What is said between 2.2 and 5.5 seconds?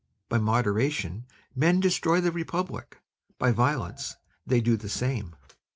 the Republic; by violence they do the same.